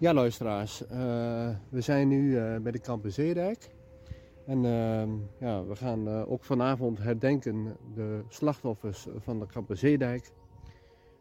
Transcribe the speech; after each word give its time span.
Ja, 0.00 0.14
luisteraars, 0.14 0.86
eh, 0.86 1.48
we 1.68 1.80
zijn 1.80 2.08
nu 2.08 2.38
eh, 2.38 2.56
bij 2.56 2.72
de 2.72 2.78
Kampen 2.78 3.12
Zeedijk. 3.12 3.70
En 4.46 4.64
ehm, 4.64 5.10
ja, 5.40 5.64
we 5.64 5.76
gaan 5.76 6.08
eh, 6.08 6.30
ook 6.30 6.44
vanavond 6.44 6.98
herdenken 6.98 7.76
de 7.94 8.22
slachtoffers 8.28 9.06
van 9.16 9.38
de 9.38 9.46
Kampen 9.46 9.78
Zeedijk. 9.78 10.32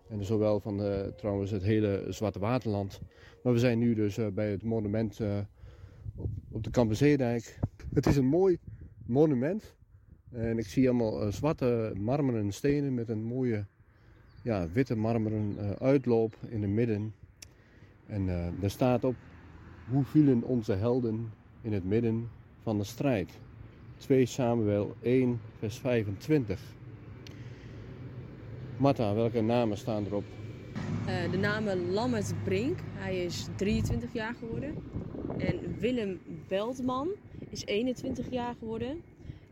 En 0.09 0.25
zowel 0.25 0.59
van 0.59 0.81
trouwens 1.15 1.51
het 1.51 1.63
hele 1.63 2.05
Zwarte 2.09 2.39
Waterland. 2.39 3.01
Maar 3.43 3.53
we 3.53 3.59
zijn 3.59 3.79
nu 3.79 3.93
dus 3.93 4.19
bij 4.33 4.51
het 4.51 4.63
monument 4.63 5.19
op, 6.15 6.29
op 6.51 6.63
de 6.63 6.69
Kampen 6.69 6.95
Zeedijk. 6.95 7.59
Het 7.93 8.05
is 8.05 8.15
een 8.17 8.25
mooi 8.25 8.57
monument. 9.05 9.75
En 10.31 10.57
ik 10.57 10.67
zie 10.67 10.89
allemaal 10.89 11.31
zwarte 11.31 11.93
marmeren 11.97 12.51
stenen 12.51 12.93
met 12.93 13.09
een 13.09 13.23
mooie 13.23 13.65
ja, 14.43 14.67
witte 14.73 14.95
marmeren 14.95 15.55
uitloop 15.79 16.35
in 16.49 16.61
het 16.61 16.71
midden. 16.71 17.13
En 18.09 18.29
eh 18.29 18.47
daar 18.59 18.69
staat 18.69 19.03
op, 19.03 19.15
hoe 19.89 20.03
vielen 20.03 20.43
onze 20.43 20.73
helden 20.73 21.31
in 21.61 21.73
het 21.73 21.83
midden 21.83 22.29
van 22.61 22.77
de 22.77 22.83
strijd? 22.83 23.39
2 23.97 24.25
Samuel 24.25 24.95
1 25.01 25.41
vers 25.57 25.77
25. 25.77 26.61
Marta, 28.77 29.13
welke 29.13 29.41
namen 29.41 29.77
staan 29.77 30.05
erop? 30.05 30.23
Eh, 31.05 31.31
de 31.31 31.37
namen 31.37 31.91
Lammert 31.91 32.33
Brink, 32.43 32.79
hij 32.93 33.23
is 33.23 33.47
23 33.55 34.13
jaar 34.13 34.35
geworden. 34.35 34.75
En 35.37 35.79
Willem 35.79 36.19
Beltman 36.47 37.07
is 37.49 37.65
21 37.65 38.29
jaar 38.29 38.55
geworden. 38.59 39.01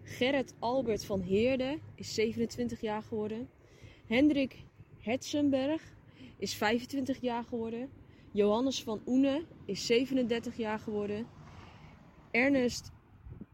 Gerrit 0.03 0.53
Albert 0.59 1.05
van 1.05 1.21
Heerde 1.21 1.80
is 1.95 2.14
27 2.14 2.81
jaar 2.81 3.03
geworden. 3.03 3.47
Hendrik 4.08 4.55
Hetzenberg 4.99 5.81
is 6.38 6.55
25 6.55 7.21
jaar 7.21 7.44
geworden. 7.44 7.89
Johannes 8.38 8.83
van 8.83 9.02
Oene 9.07 9.45
is 9.66 9.85
37 9.85 10.57
jaar 10.57 10.80
geworden. 10.80 11.25
Ernest 12.31 12.91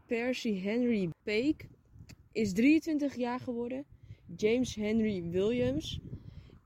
Percy 0.06 0.60
Henry 0.60 1.10
Peek 1.22 1.66
is 2.32 2.52
23 2.52 3.14
jaar 3.14 3.40
geworden. 3.40 3.84
James 4.36 4.74
Henry 4.74 5.22
Williams 5.30 6.00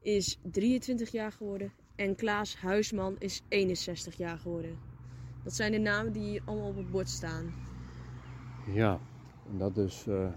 is 0.02 0.38
23 0.42 1.10
jaar 1.10 1.32
geworden. 1.32 1.72
En 1.96 2.14
Klaas 2.16 2.56
Huisman 2.56 3.16
is 3.18 3.42
61 3.48 4.16
jaar 4.16 4.38
geworden. 4.38 4.76
Dat 5.44 5.54
zijn 5.54 5.72
de 5.72 5.78
namen 5.78 6.12
die 6.12 6.22
hier 6.22 6.42
allemaal 6.44 6.68
op 6.68 6.76
het 6.76 6.90
bord 6.90 7.08
staan. 7.08 7.52
Ja, 8.74 9.00
en 9.50 9.58
dat 9.58 9.76
is 9.76 10.06
eh, 10.06 10.32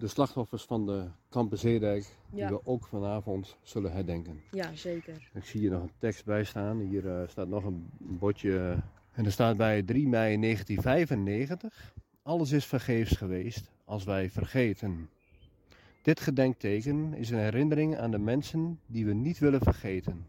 de 0.00 0.08
slachtoffers 0.08 0.62
van 0.64 0.86
de 0.86 1.04
Kampen 1.28 1.58
Zeedijk, 1.58 2.16
die 2.30 2.46
we 2.46 2.66
ook 2.66 2.86
vanavond 2.86 3.56
zullen 3.62 3.92
herdenken. 3.92 4.40
Ja, 4.50 4.74
zeker. 4.74 5.30
Ik 5.34 5.44
zie 5.44 5.60
hier 5.60 5.70
nog 5.70 5.82
een 5.82 5.92
tekst 5.98 6.24
bij 6.24 6.44
staan. 6.44 6.78
Hier 6.78 7.08
eh, 7.08 7.28
staat 7.28 7.48
nog 7.48 7.64
een 7.64 7.88
bordje. 7.98 8.82
En 9.12 9.24
er 9.24 9.32
staat 9.32 9.56
bij 9.56 9.82
3 9.82 10.08
mei 10.08 10.40
1995. 10.40 11.94
Alles 12.22 12.52
is 12.52 12.66
vergeefs 12.66 13.16
geweest 13.16 13.70
als 13.84 14.04
wij 14.04 14.30
vergeten. 14.30 15.08
Dit 16.02 16.20
gedenkteken 16.20 17.14
is 17.14 17.30
een 17.30 17.38
herinnering 17.38 17.98
aan 17.98 18.10
de 18.10 18.18
mensen 18.18 18.80
die 18.86 19.06
we 19.06 19.12
niet 19.12 19.38
willen 19.38 19.60
vergeten. 19.60 20.26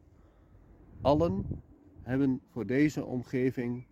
Allen 1.01 1.45
hebben 2.01 2.41
voor 2.51 2.65
deze 2.65 3.05
omgeving 3.05 3.85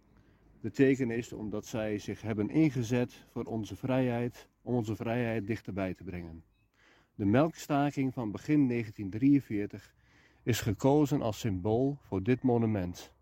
betekenis 0.62 1.34
omdat 1.34 1.66
zij 1.66 1.98
zich 1.98 2.22
hebben 2.22 2.50
ingezet 2.50 3.26
voor 3.32 3.44
onze 3.44 3.76
vrijheid, 3.76 4.50
om 4.62 4.74
onze 4.76 4.96
vrijheid 4.96 5.48
dichterbij 5.48 5.94
te 5.94 6.04
brengen. 6.04 6.44
De 7.16 7.26
melkstaking 7.26 8.14
van 8.14 8.32
begin 8.32 8.68
1943 8.68 9.94
is 10.44 10.62
gekozen 10.62 11.22
als 11.22 11.40
symbool 11.40 11.98
voor 12.02 12.24
dit 12.24 12.42
monument. 12.42 13.14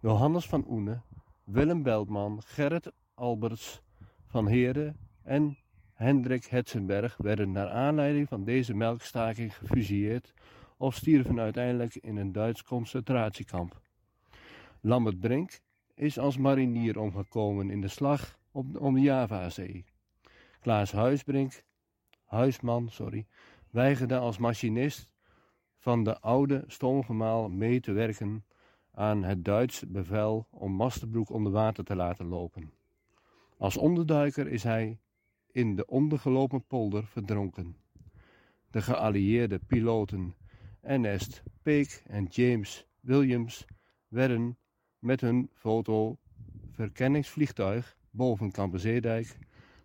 Johannes 0.00 0.46
van 0.46 0.64
Oene, 0.68 1.00
Willem 1.44 1.82
Beltman, 1.82 2.42
Gerrit 2.42 2.92
Alberts 3.14 3.82
van 4.26 4.46
Heerde 4.46 4.94
en 5.22 5.58
Hendrik 5.92 6.44
Hetzenberg 6.44 7.16
werden 7.16 7.52
naar 7.52 7.68
aanleiding 7.68 8.28
van 8.28 8.44
deze 8.44 8.74
melkstaking 8.74 9.56
gefusilleerd 9.56 10.34
of 10.76 10.94
stierven 10.94 11.40
uiteindelijk 11.40 11.94
in 11.94 12.16
een 12.16 12.32
Duits 12.32 12.62
concentratiekamp. 12.62 13.80
Lambert 14.80 15.20
Brink 15.20 15.60
is 15.98 16.18
als 16.18 16.36
marinier 16.36 16.98
omgekomen 16.98 17.70
in 17.70 17.80
de 17.80 17.88
slag 17.88 18.38
om 18.52 18.94
de 18.94 19.00
Javazee. 19.00 19.84
Klaas 20.60 20.92
Huisbrink, 20.92 21.64
Huisman 22.24 22.88
sorry, 22.88 23.26
weigerde 23.70 24.18
als 24.18 24.38
machinist 24.38 25.12
van 25.76 26.04
de 26.04 26.20
oude 26.20 26.64
stoomgemaal 26.66 27.48
mee 27.48 27.80
te 27.80 27.92
werken 27.92 28.44
aan 28.92 29.22
het 29.22 29.44
Duits 29.44 29.84
bevel 29.88 30.46
om 30.50 30.72
Masterbroek 30.72 31.30
onder 31.30 31.52
water 31.52 31.84
te 31.84 31.96
laten 31.96 32.26
lopen. 32.26 32.72
Als 33.56 33.76
onderduiker 33.76 34.48
is 34.48 34.62
hij 34.62 34.98
in 35.50 35.76
de 35.76 35.86
ondergelopen 35.86 36.64
polder 36.66 37.06
verdronken. 37.06 37.76
De 38.70 38.82
geallieerde 38.82 39.58
piloten 39.58 40.34
Ernest 40.80 41.42
Peek 41.62 42.02
en 42.06 42.24
James 42.24 42.86
Williams 43.00 43.64
werden 44.08 44.58
met 44.98 45.20
hun 45.20 45.50
foto-verkenningsvliegtuig 45.54 47.96
boven 48.10 48.50
Kampenzeedijk 48.50 49.38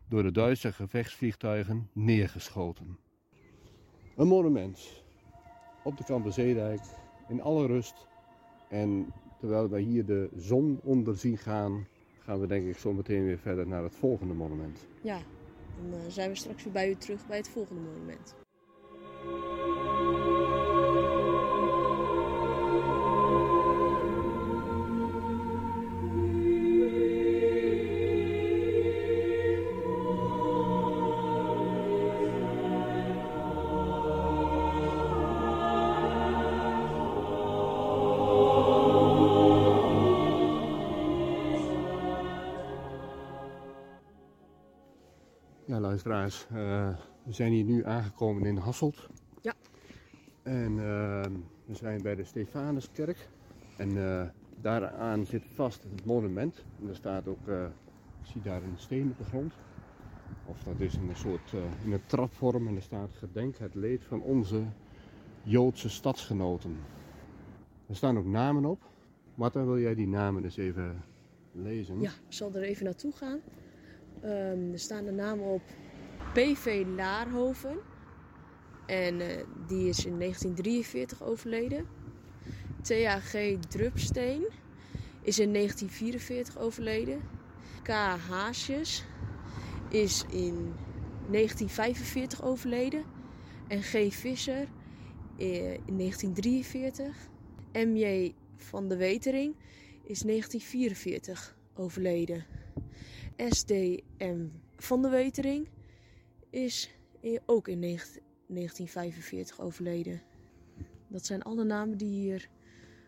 door 0.09 0.24
de 0.24 0.31
Duitse 0.31 0.74
gevechtsvliegtuigen 0.74 1.90
neergeschoten. 1.94 2.97
Een 4.16 4.28
monument 4.28 5.03
op 5.84 5.97
de 5.97 6.03
Kampenzeedijk 6.03 6.81
in 7.28 7.41
alle 7.41 7.68
rust. 7.68 8.07
En 8.69 9.13
terwijl 9.40 9.69
wij 9.69 9.81
hier 9.81 10.06
de 10.06 10.29
zon 10.35 10.79
onder 10.84 11.18
zien 11.18 11.38
gaan, 11.38 11.88
gaan 12.19 12.40
we 12.40 12.47
denk 12.47 12.68
ik 12.68 12.78
zo 12.78 12.94
meteen 12.94 13.25
weer 13.25 13.40
verder 13.40 13.68
naar 13.68 13.84
het 13.84 13.95
volgende 13.95 14.34
monument. 14.34 14.88
Ja, 15.01 15.19
dan 15.75 15.94
eh, 16.00 16.06
zijn 16.07 16.30
we 16.30 16.35
straks 16.35 16.63
weer 16.63 16.74
bij 16.74 16.90
u 16.90 16.95
terug 16.95 17.28
bij 17.28 17.38
het 17.38 17.50
volgende 17.50 17.81
monument. 17.81 18.35
Luisteraars, 46.03 46.46
eh, 46.50 46.97
we 47.24 47.31
zijn 47.31 47.52
hier 47.52 47.64
nu 47.64 47.86
aangekomen 47.86 48.46
in 48.46 48.58
Hasselt. 48.58 49.08
Ja. 49.41 49.53
En 50.44 50.80
eh, 50.80 51.31
we 51.66 51.75
zijn 51.75 52.02
bij 52.02 52.16
de 52.16 52.24
Stefanuskerk. 52.24 53.30
En 53.78 53.97
eh, 53.97 54.28
daaraan 54.62 55.25
zit 55.25 55.44
vast 55.53 55.84
het 55.84 56.06
monument. 56.06 56.66
En 56.81 56.90
er 56.90 56.96
staat 56.96 57.28
ook, 57.28 57.47
eh, 57.47 57.63
ik 58.22 58.25
zie 58.31 58.42
daar 58.42 58.63
een 58.63 58.78
steen 58.78 59.09
op 59.09 59.18
de 59.18 59.24
grond. 59.24 59.53
Of 60.46 60.63
dat 60.63 60.80
is 60.80 60.96
in 60.96 61.09
een 61.09 61.16
soort, 61.16 61.53
in 61.84 61.92
een 61.92 62.06
trapvorm. 62.06 62.68
En 62.68 62.75
er 62.75 62.81
staat 62.81 63.12
gedenk 63.13 63.58
het 63.58 63.75
leed 63.75 64.03
van 64.03 64.22
onze 64.22 64.63
Joodse 65.44 65.90
stadsgenoten. 65.90 66.78
Er 67.88 67.96
staan 67.96 68.18
ook 68.18 68.25
namen 68.25 68.66
op. 68.66 68.90
Marta, 69.36 69.66
wil 69.66 69.80
jij 69.80 69.96
die 69.96 70.08
namen 70.08 70.44
eens 70.44 70.58
even 70.58 71.03
lezen? 71.52 72.00
Ja, 72.02 72.09
ik 72.09 72.34
zal 72.34 72.53
er 72.53 72.63
even 72.63 72.86
naartoe 72.86 73.12
gaan. 73.12 73.39
Ehm, 74.22 74.72
er 74.72 74.80
staan 74.80 75.06
de 75.06 75.12
namen 75.12 75.45
op 75.45 75.62
PV 76.33 76.83
Laarhoven. 76.95 77.77
En 78.85 79.21
eh, 79.21 79.44
die 79.68 79.89
is 79.89 80.06
in 80.06 80.19
1943 80.19 81.24
overleden. 81.24 81.88
THG 82.81 83.59
Drupsteen 83.69 84.45
is 85.21 85.39
in 85.39 85.53
1944 85.53 86.57
overleden. 86.57 87.21
K. 87.83 87.89
Haasjes 88.30 89.06
is 89.89 90.25
in 90.30 90.74
1945 91.30 92.44
overleden. 92.44 93.06
En 93.68 93.81
G. 93.81 94.13
Visser 94.13 94.68
eh, 95.38 95.74
in 95.74 95.97
1943. 95.97 97.29
M.J. 97.74 98.33
van 98.56 98.88
de 98.88 98.95
Wetering 98.95 99.56
is 100.03 100.21
1944 100.21 101.57
overleden. 101.75 102.45
SDM 103.38 104.45
van 104.77 105.01
de 105.01 105.09
Wetering 105.09 105.68
is 106.53 106.95
ook 107.45 107.67
in 107.67 107.79
negen- 107.79 108.21
1945 108.47 109.59
overleden. 109.61 110.21
Dat 111.07 111.25
zijn 111.25 111.41
alle 111.41 111.63
namen 111.63 111.97
die 111.97 112.09
hier 112.09 112.50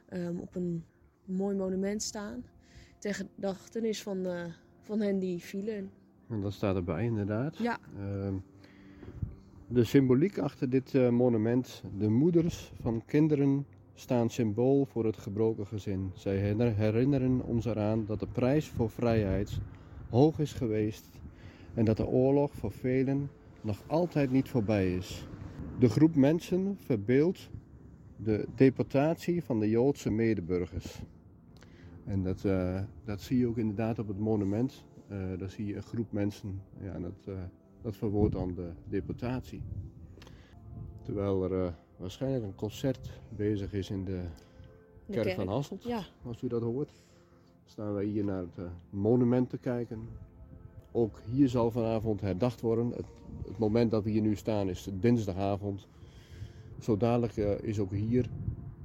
ehm, 0.09 0.37
op 0.37 0.55
een 0.55 0.83
mooi 1.25 1.55
monument 1.55 2.03
staan. 2.03 2.43
Ter 2.99 3.13
gedachtenis 3.13 4.03
van, 4.03 4.25
eh, 4.25 4.45
van 4.81 4.99
hen 5.01 5.19
die 5.19 5.39
vielen. 5.39 5.91
En 6.29 6.41
dat 6.41 6.53
staat 6.53 6.75
erbij 6.75 7.03
inderdaad. 7.03 7.57
Ja, 7.57 7.79
Ehm, 7.97 8.33
de 9.67 9.83
symboliek 9.83 10.37
achter 10.37 10.69
dit 10.69 10.95
eh, 10.95 11.09
monument. 11.09 11.83
De 11.97 12.09
moeders 12.09 12.71
van 12.81 13.05
kinderen 13.05 13.65
staan 13.93 14.29
symbool 14.29 14.85
voor 14.85 15.05
het 15.05 15.17
gebroken 15.17 15.67
gezin. 15.67 16.11
Zij 16.15 16.37
herinneren 16.73 17.41
ons 17.41 17.65
eraan 17.65 18.05
dat 18.05 18.19
de 18.19 18.27
prijs 18.27 18.67
voor 18.69 18.89
vrijheid 18.89 19.59
hoog 20.09 20.39
is 20.39 20.53
geweest 20.53 21.05
en 21.75 21.85
dat 21.85 21.97
de 21.97 22.07
oorlog 22.07 22.53
voor 22.53 22.71
velen 22.71 23.29
nog 23.61 23.83
altijd 23.87 24.31
niet 24.31 24.49
voorbij 24.49 24.95
is. 24.95 25.27
De 25.79 25.89
groep 25.89 26.15
mensen 26.15 26.77
verbeeldt 26.79 27.49
de 28.15 28.47
deportatie 28.55 29.43
van 29.43 29.59
de 29.59 29.69
Joodse 29.69 30.11
medeburgers. 30.11 31.01
En 32.05 32.23
dat, 32.23 32.43
uh, 32.43 32.81
dat 33.03 33.21
zie 33.21 33.37
je 33.37 33.47
ook 33.47 33.57
inderdaad 33.57 33.99
op 33.99 34.07
het 34.07 34.19
monument. 34.19 34.85
Uh, 35.11 35.39
daar 35.39 35.49
zie 35.49 35.65
je 35.65 35.75
een 35.75 35.83
groep 35.83 36.11
mensen. 36.11 36.61
Ja, 36.81 36.99
dat, 36.99 37.25
uh, 37.29 37.35
dat 37.81 37.95
verwoordt 37.95 38.33
dan 38.33 38.53
de 38.53 38.71
deportatie. 38.87 39.61
Terwijl 41.01 41.51
er 41.51 41.75
waarschijnlijk 41.97 42.43
een 42.43 42.55
concert 42.55 43.21
bezig 43.35 43.73
is 43.73 43.89
in 43.89 44.05
de 44.05 44.21
kerk 45.09 45.35
van 45.35 45.47
Hasselt. 45.47 45.83
Ja. 45.83 46.03
Als 46.23 46.41
u 46.41 46.47
dat 46.47 46.61
hoort. 46.61 46.91
Staan 47.65 47.93
wij 47.93 48.05
hier 48.05 48.23
naar 48.23 48.41
het 48.41 48.69
monument 48.89 49.49
te 49.49 49.57
kijken. 49.57 50.07
Ook 50.95 51.21
hier 51.31 51.49
zal 51.49 51.71
vanavond 51.71 52.21
herdacht 52.21 52.61
worden. 52.61 52.89
Het, 52.89 53.05
het 53.47 53.57
moment 53.57 53.91
dat 53.91 54.03
we 54.03 54.09
hier 54.09 54.21
nu 54.21 54.35
staan 54.35 54.69
is 54.69 54.89
dinsdagavond. 54.93 55.87
Zo 56.79 56.97
dadelijk 56.97 57.35
is 57.61 57.79
ook 57.79 57.91
hier 57.91 58.29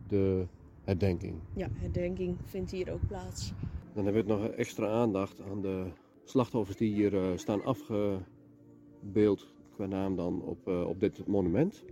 de 0.09 0.47
herdenking. 0.85 1.35
Ja, 1.55 1.69
herdenking 1.73 2.37
vindt 2.45 2.71
hier 2.71 2.93
ook 2.93 3.07
plaats. 3.07 3.53
Dan 3.95 4.05
hebben 4.05 4.27
we 4.27 4.33
nog 4.33 4.49
extra 4.49 4.87
aandacht 4.87 5.41
aan 5.41 5.61
de 5.61 5.87
slachtoffers 6.25 6.77
die 6.77 6.95
hier 6.95 7.13
uh, 7.13 7.37
staan 7.37 7.65
afgebeeld 7.65 9.55
qua 9.75 9.87
naam 9.87 10.17
dan 10.17 10.43
op, 10.43 10.69
uh, 10.69 10.89
op 10.89 11.01
dit 11.01 11.27
monument. 11.27 11.85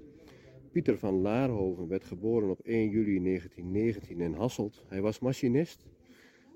Pieter 0.70 0.98
van 0.98 1.20
Laarhoven 1.20 1.88
werd 1.88 2.04
geboren 2.04 2.50
op 2.50 2.60
1 2.60 2.90
juli 2.90 3.22
1919 3.22 4.20
in 4.20 4.34
Hasselt. 4.34 4.84
Hij 4.88 5.00
was 5.00 5.18
machinist 5.18 5.86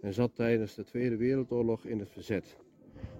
en 0.00 0.14
zat 0.14 0.34
tijdens 0.34 0.74
de 0.74 0.84
Tweede 0.84 1.16
Wereldoorlog 1.16 1.84
in 1.84 1.98
het 1.98 2.10
verzet. 2.10 2.56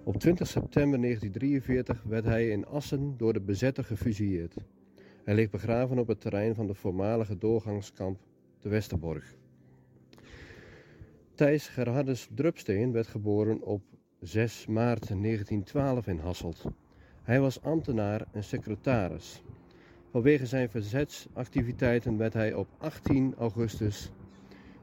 Op 0.03 0.19
20 0.19 0.47
september 0.47 1.01
1943 1.01 2.03
werd 2.03 2.25
hij 2.25 2.49
in 2.49 2.65
Assen 2.65 3.17
door 3.17 3.33
de 3.33 3.41
bezetter 3.41 3.83
gefusilleerd. 3.83 4.55
Hij 5.23 5.35
ligt 5.35 5.51
begraven 5.51 5.99
op 5.99 6.07
het 6.07 6.21
terrein 6.21 6.55
van 6.55 6.67
de 6.67 6.73
voormalige 6.73 7.37
doorgangskamp 7.37 8.19
de 8.59 8.69
Westerborg. 8.69 9.35
Thijs 11.35 11.67
Gerhardus 11.67 12.29
Drupsteen 12.35 12.91
werd 12.91 13.07
geboren 13.07 13.61
op 13.61 13.81
6 14.19 14.65
maart 14.65 15.07
1912 15.07 16.07
in 16.07 16.17
Hasselt. 16.17 16.65
Hij 17.23 17.39
was 17.39 17.61
ambtenaar 17.61 18.25
en 18.31 18.43
secretaris. 18.43 19.43
Vanwege 20.11 20.45
zijn 20.45 20.69
verzetsactiviteiten 20.69 22.17
werd 22.17 22.33
hij 22.33 22.53
op 22.53 22.67
18 22.77 23.35
augustus 23.37 24.11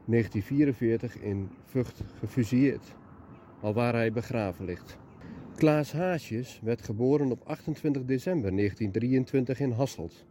1944 0.05 1.17
in 1.17 1.49
Vught 1.65 2.03
gefusilleerd, 2.19 2.95
alwaar 3.61 3.93
hij 3.93 4.11
begraven 4.11 4.65
ligt. 4.65 4.97
Klaas 5.55 5.91
Haasjes 5.91 6.59
werd 6.63 6.81
geboren 6.81 7.31
op 7.31 7.41
28 7.43 8.05
december 8.05 8.55
1923 8.55 9.59
in 9.59 9.71
Hasselt. 9.71 10.25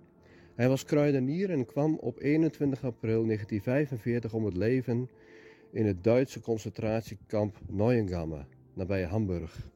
Hij 0.54 0.68
was 0.68 0.84
kruidenier 0.84 1.50
en 1.50 1.66
kwam 1.66 1.96
op 1.96 2.20
21 2.20 2.84
april 2.84 3.24
1945 3.24 4.34
om 4.34 4.44
het 4.44 4.56
leven 4.56 5.08
in 5.72 5.86
het 5.86 6.04
Duitse 6.04 6.40
concentratiekamp 6.40 7.58
Neuengamme, 7.68 8.44
nabij 8.74 9.04
Hamburg. 9.04 9.68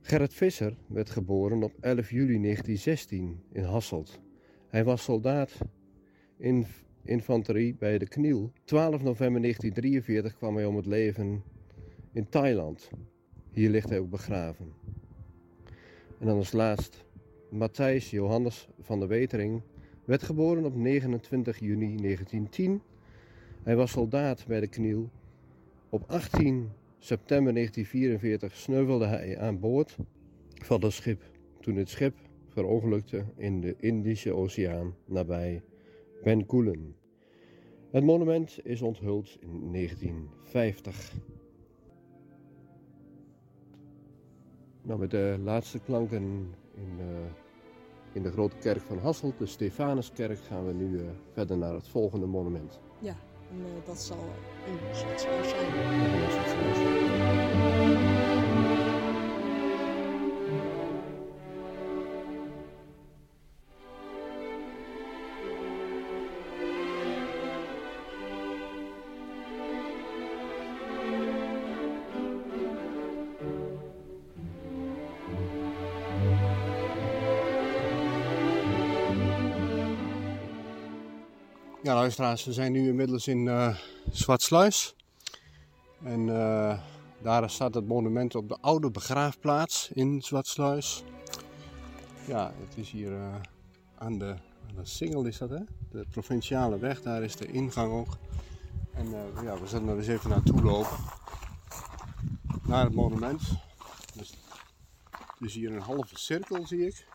Gerrit 0.00 0.34
Visser 0.34 0.76
werd 0.86 1.10
geboren 1.10 1.62
op 1.62 1.72
11 1.80 2.10
juli 2.10 2.40
1916 2.40 3.42
in 3.52 3.64
Hasselt. 3.64 4.20
Hij 4.68 4.84
was 4.84 5.02
soldaat 5.02 5.58
in 6.36 6.66
infanterie 7.06 7.76
bij 7.78 7.98
de 7.98 8.08
Kniel. 8.08 8.52
12 8.64 9.02
november 9.02 9.40
1943 9.40 10.36
kwam 10.36 10.56
hij 10.56 10.64
om 10.64 10.76
het 10.76 10.86
leven 10.86 11.42
in 12.12 12.28
Thailand. 12.28 12.90
Hier 13.52 13.70
ligt 13.70 13.88
hij 13.88 13.98
ook 13.98 14.10
begraven. 14.10 14.72
En 16.18 16.26
dan 16.26 16.36
als 16.36 16.52
laatst 16.52 17.04
Matthijs 17.50 18.10
Johannes 18.10 18.68
van 18.80 18.98
der 18.98 19.08
Wetering 19.08 19.62
werd 20.04 20.22
geboren 20.22 20.64
op 20.64 20.74
29 20.74 21.58
juni 21.58 21.96
1910. 21.96 22.82
Hij 23.62 23.76
was 23.76 23.90
soldaat 23.90 24.44
bij 24.46 24.60
de 24.60 24.66
Kniel. 24.66 25.10
Op 25.88 26.04
18 26.06 26.70
september 26.98 27.52
1944 27.52 28.56
sneuvelde 28.56 29.06
hij 29.06 29.38
aan 29.38 29.60
boord 29.60 29.96
van 30.54 30.82
het 30.82 30.92
schip 30.92 31.22
toen 31.60 31.76
het 31.76 31.88
schip 31.88 32.14
verongelukte 32.48 33.24
in 33.36 33.60
de 33.60 33.74
Indische 33.78 34.32
Oceaan 34.32 34.94
nabij 35.04 35.62
Bencoolen. 36.22 36.96
Het 37.90 38.04
monument 38.04 38.58
is 38.62 38.82
onthuld 38.82 39.36
in 39.40 39.72
1950. 39.72 41.12
Nou, 44.82 44.98
met 44.98 45.10
de 45.10 45.36
laatste 45.42 45.78
klanken 45.78 46.54
in, 46.74 46.98
uh, 46.98 47.04
in 48.12 48.22
de 48.22 48.30
grote 48.30 48.56
kerk 48.56 48.80
van 48.80 48.98
Hasselt, 48.98 49.38
de 49.38 49.46
Stefanuskerk, 49.46 50.38
gaan 50.38 50.66
we 50.66 50.72
nu 50.72 50.98
uh, 50.98 51.02
verder 51.32 51.58
naar 51.58 51.74
het 51.74 51.88
volgende 51.88 52.26
monument. 52.26 52.80
Ja, 52.98 53.16
en 53.50 53.58
uh, 53.58 53.64
dat 53.86 53.98
zal 53.98 54.24
in 54.66 54.94
Zwitserland 54.94 55.46
zijn. 55.46 55.74
Ja, 58.20 58.25
luisteraars, 81.94 82.44
we 82.44 82.52
zijn 82.52 82.72
nu 82.72 82.88
inmiddels 82.88 83.26
in 83.26 83.46
uh, 83.46 83.76
Zwartsluis. 84.10 84.94
En 86.04 86.20
uh, 86.20 86.80
daar 87.22 87.50
staat 87.50 87.74
het 87.74 87.86
monument 87.86 88.34
op 88.34 88.48
de 88.48 88.58
oude 88.60 88.90
begraafplaats 88.90 89.90
in 89.92 90.22
Zwartsluis. 90.22 91.04
Ja, 92.26 92.52
het 92.68 92.76
is 92.76 92.90
hier 92.90 93.10
uh, 93.10 93.34
aan, 93.98 94.18
de, 94.18 94.36
aan 94.68 94.74
de 94.76 94.84
Singel 94.84 95.24
is 95.24 95.38
dat 95.38 95.50
hè? 95.50 95.60
De 95.90 96.06
provinciale 96.10 96.78
weg, 96.78 97.02
daar 97.02 97.22
is 97.22 97.36
de 97.36 97.46
ingang 97.46 97.92
ook. 97.92 98.16
En 98.94 99.10
ja, 99.42 99.60
we 99.60 99.66
zullen 99.66 99.88
er 99.88 99.96
eens 99.96 100.06
even 100.06 100.30
naartoe 100.30 100.62
lopen. 100.62 100.96
Naar 102.62 102.84
het 102.84 102.94
monument. 102.94 103.42
Dus, 104.14 104.32
dus 105.38 105.54
hier 105.54 105.72
een 105.72 105.80
halve 105.80 106.18
cirkel 106.18 106.66
zie 106.66 106.86
ik. 106.86 107.06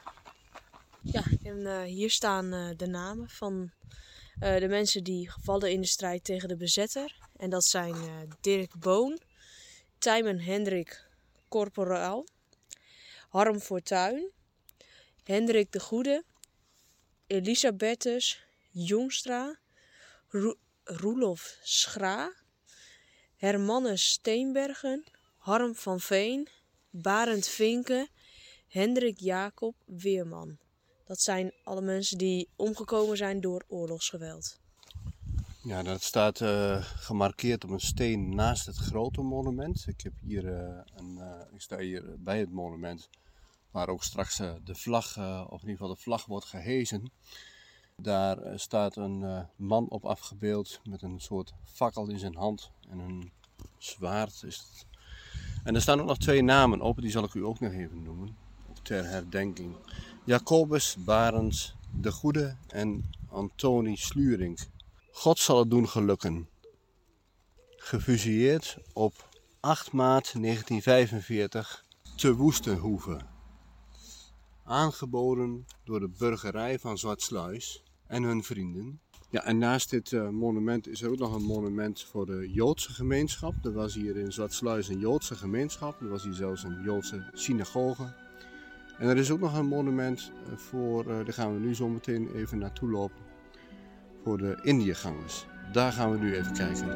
Ja, 1.02 1.24
en 1.44 1.84
hier 1.84 2.10
staan 2.10 2.50
de 2.78 2.88
namen 2.88 3.30
van 3.30 3.72
uh, 4.42 4.60
de 4.60 4.68
mensen 4.68 5.04
die 5.04 5.30
gevallen 5.30 5.72
in 5.72 5.82
de 5.82 5.88
strijd 5.88 6.24
tegen 6.24 6.48
de 6.48 6.58
bezetter. 6.58 7.16
En 7.36 7.50
dat 7.50 7.64
zijn 7.64 7.96
uh, 7.96 8.22
Dirk 8.42 8.80
Boon, 8.80 9.20
Tijmen 9.98 10.40
Hendrik 10.40 11.10
Corporaal, 11.50 12.28
Harm 13.30 13.60
Fortuin, 13.60 14.32
Hendrik 15.24 15.72
de 15.72 15.80
Goede, 15.80 16.24
Elisabethus 17.28 18.44
Jongstra, 18.72 19.60
Ro 20.28 20.56
Roelof 20.84 21.58
Schra, 21.64 22.34
Hermannes 23.36 24.12
Steenbergen, 24.12 25.04
Harm 25.38 25.76
van 25.76 26.00
Veen, 26.00 26.48
Barend 26.90 27.48
Vinken, 27.48 28.10
Hendrik 28.68 29.20
Jacob 29.20 29.76
Weerman. 29.86 30.61
Dat 31.12 31.22
zijn 31.22 31.52
alle 31.64 31.82
mensen 31.82 32.18
die 32.18 32.50
omgekomen 32.56 33.18
zijn 33.18 33.42
door 33.42 33.64
oorlogsgeweld. 33.68 34.60
Ja, 35.64 35.84
dat 35.84 36.02
staat 36.02 36.40
uh, 36.40 36.84
gemarkeerd 36.84 37.64
op 37.64 37.70
een 37.70 37.80
steen 37.80 38.36
naast 38.36 38.66
het 38.66 38.76
grote 38.76 39.22
monument. 39.22 39.88
Ik, 39.88 40.02
heb 40.02 40.14
hier, 40.22 40.44
uh, 40.44 40.80
een, 40.96 41.18
uh, 41.18 41.54
ik 41.54 41.62
sta 41.62 41.78
hier 41.78 42.16
bij 42.18 42.40
het 42.40 42.52
monument 42.52 43.10
waar 43.72 43.88
ook 43.88 44.04
straks 44.04 44.38
de 44.38 44.76
vlag, 44.76 45.18
of 45.50 45.62
in 45.62 45.68
ieder 45.68 45.78
geval 45.78 45.96
de 45.96 46.02
vlag 46.02 46.26
wordt 46.26 46.46
gehezen. 46.46 47.12
Daar 47.96 48.60
staat 48.60 48.96
een 48.96 49.48
man 49.56 49.90
op 49.90 50.06
afgebeeld 50.06 50.80
met 50.84 51.02
een 51.02 51.20
soort 51.20 51.54
fakkel 51.64 52.10
in 52.10 52.20
zijn 52.20 52.36
hand 52.36 52.72
en 52.90 53.00
een 53.00 53.32
zwaard. 53.78 54.44
Is 54.44 54.58
het. 54.58 54.86
En 55.64 55.76
er 55.76 55.82
staan 55.82 56.00
ook 56.00 56.08
nog 56.08 56.18
twee 56.18 56.42
namen 56.42 56.82
op, 56.82 57.02
die 57.02 57.12
zal 57.12 57.24
ik 57.24 57.34
u 57.34 57.46
ook 57.46 57.60
nog 57.60 57.72
even 57.72 58.04
noemen, 58.04 58.38
ter 58.82 59.06
herdenking. 59.06 59.76
Jacobus 60.24 60.96
Barends 61.00 61.76
de 61.92 62.12
Goede 62.12 62.56
en 62.68 63.04
Antoni 63.30 63.96
Sluring. 63.96 64.60
God 65.12 65.40
zal 65.40 65.60
het 65.60 65.70
doen 65.70 65.90
gelukken. 65.90 66.50
Gefusilleerd 67.70 68.78
op 68.94 69.30
8 69.60 69.92
maart 69.92 70.34
1945 70.42 71.86
te 72.16 72.36
Woestenhoeve. 72.36 73.20
Aangeboden 74.64 75.66
door 75.84 76.00
de 76.00 76.10
burgerij 76.18 76.80
van 76.80 76.98
Zwartsluis 76.98 77.84
en 78.08 78.24
hun 78.24 78.44
vrienden. 78.44 79.00
Ja, 79.30 79.44
en 79.44 79.58
naast 79.58 79.90
dit 79.90 80.14
eh, 80.14 80.30
monument 80.30 80.88
is 80.88 81.02
er 81.02 81.10
ook 81.10 81.18
nog 81.18 81.36
een 81.36 81.44
monument 81.44 82.04
voor 82.04 82.26
de 82.26 82.50
Joodse 82.50 82.94
gemeenschap. 82.94 83.54
Er 83.64 83.74
was 83.74 83.94
hier 83.94 84.18
in 84.18 84.32
Zwartsluis 84.32 84.88
een 84.88 85.00
Joodse 85.00 85.36
gemeenschap. 85.36 86.02
Er 86.02 86.10
was 86.10 86.24
hier 86.24 86.34
zelfs 86.34 86.64
een 86.64 86.82
Joodse 86.84 87.30
synagoge. 87.34 88.21
En 89.02 89.08
er 89.08 89.18
is 89.18 89.32
ook 89.32 89.40
nog 89.40 89.58
een 89.58 89.68
monument 89.68 90.32
eh, 90.46 90.58
voor, 90.58 91.06
uh, 91.08 91.16
daar 91.16 91.34
gaan 91.34 91.54
we 91.54 91.60
nu 91.60 91.76
zo 91.76 91.88
meteen 91.88 92.30
even 92.36 92.58
naartoe 92.58 92.90
lopen, 92.90 93.24
voor 94.24 94.38
de 94.38 94.60
Indiëgangers. 94.62 95.46
Daar 95.72 95.92
gaan 95.92 96.12
we 96.12 96.18
nu 96.18 96.36
even 96.36 96.54
kijken. 96.54 96.88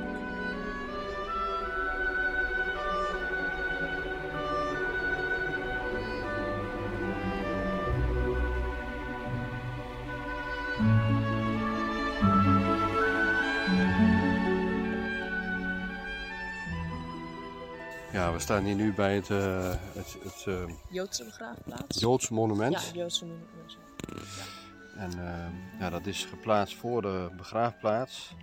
We 18.36 18.42
staan 18.42 18.64
hier 18.64 18.76
nu 18.76 18.94
bij 18.94 19.16
het, 19.16 19.30
uh, 19.30 19.70
het, 19.94 20.18
het 20.24 20.46
uh, 20.48 20.64
Joodse 20.90 21.24
begraafplaats. 21.24 22.00
Joodse 22.00 22.34
monument. 22.34 22.74
Ja, 22.74 22.94
Joodse 22.94 23.26
monument. 23.26 23.78
Ja. 24.08 25.02
En 25.02 25.12
uh, 25.18 25.80
ja, 25.80 25.90
dat 25.90 26.06
is 26.06 26.26
geplaatst 26.26 26.76
voor 26.76 27.02
de 27.02 27.30
begraafplaats. 27.38 28.36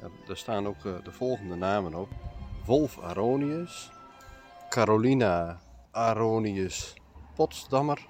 Ja, 0.00 0.08
daar 0.26 0.36
staan 0.36 0.66
ook 0.66 0.82
de 0.82 1.12
volgende 1.12 1.54
namen 1.54 1.94
op. 1.94 2.08
Wolf 2.64 2.98
Aronius, 2.98 3.90
Carolina 4.68 5.60
Aronius 5.90 6.94
Potsdammer, 7.34 8.06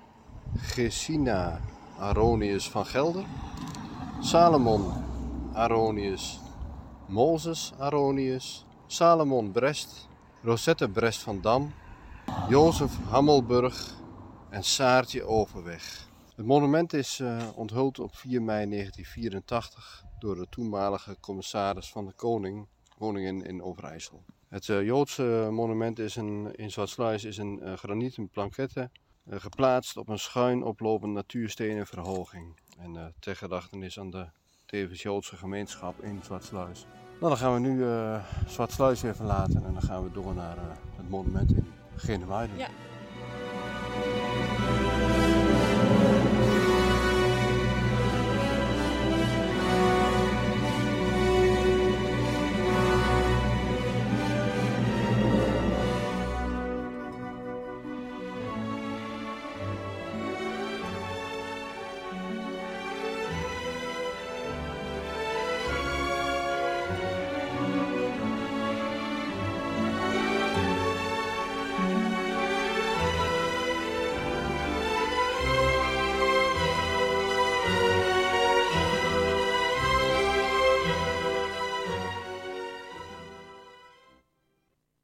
Gesina 0.57 1.61
Aronius 1.99 2.71
van 2.71 2.87
Gelder, 2.87 3.25
Salomon 4.21 4.93
Aronius, 5.53 6.41
Mozes 7.07 7.73
Aronius, 7.79 8.67
Salomon 8.87 9.53
Brest, 9.53 10.08
Rosette 10.43 10.89
Brest 10.89 11.23
van 11.23 11.41
Dam, 11.41 11.73
Jozef 12.49 12.97
Hammelburg 13.09 13.95
en 14.51 14.65
Saartje 14.65 15.25
Overweg. 15.25 16.09
Het 16.37 16.47
monument 16.47 16.93
is 16.93 17.19
uh, 17.19 17.49
onthuld 17.55 17.99
op 17.99 18.17
4 18.17 18.43
mei 18.43 18.69
1984 18.69 20.05
door 20.19 20.35
de 20.35 20.47
toenmalige 20.51 21.17
commissaris 21.21 21.91
van 21.91 22.07
de 22.07 22.13
Koning, 22.13 22.67
koningin 22.99 23.45
in 23.45 23.63
Overijssel. 23.63 24.23
Het 24.49 24.69
uh, 24.69 24.85
Joodse 24.85 25.49
monument 25.51 25.99
is 25.99 26.17
een, 26.17 26.55
in 26.55 26.71
Zwartsluis 26.71 27.25
is 27.25 27.37
een 27.37 27.61
uh, 27.63 27.73
granieten 27.73 28.29
plankette 28.29 28.91
geplaatst 29.31 29.97
op 29.97 30.09
een 30.09 30.19
schuin 30.19 30.63
oplopende 30.63 31.15
natuurstenen 31.15 31.87
verhoging. 31.87 32.61
En 32.79 33.15
ter 33.19 33.37
gedachtenis 33.37 33.99
aan 33.99 34.11
de 34.11 34.29
tevens 34.67 35.03
Joodse 35.03 35.37
gemeenschap 35.37 36.03
in 36.03 36.21
Zwartsluis. 36.23 36.87
Nou, 37.21 37.31
dan 37.31 37.37
gaan 37.37 37.55
we 37.55 37.61
nu 37.61 37.79
uh, 37.79 38.17
Zwartsluis 38.47 39.01
weer 39.01 39.15
verlaten 39.15 39.65
en 39.65 39.73
dan 39.73 39.83
gaan 39.83 40.03
we 40.05 40.11
door 40.13 40.35
naar 40.35 40.57
uh, 40.57 40.63
het 40.97 41.11
monument 41.11 41.51
in 41.51 41.73
Genemuiden. 41.97 42.57
Ja. 42.57 42.69